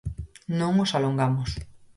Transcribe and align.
Non 0.59 0.73
os 0.83 0.91
alongamos. 0.97 1.49